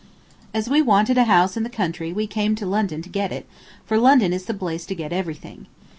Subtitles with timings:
[0.51, 3.47] As we wanted a house in the country we came to London to get it,
[3.85, 5.67] for London is the place to get everything.